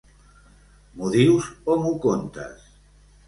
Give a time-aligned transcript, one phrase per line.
[0.95, 2.65] M'ho dius o m'ho contes?